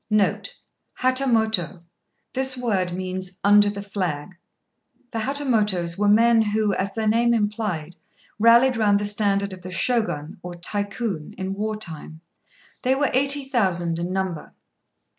[0.09, 0.57] NOTE.
[1.01, 1.83] Hatamoto.
[2.33, 4.35] This word means "under the flag."
[5.11, 7.95] The Hatamotos were men who, as their name implied,
[8.39, 12.21] rallied round the standard of the Shogun, or Tycoon, in war time.
[12.81, 14.55] They were eighty thousand in number.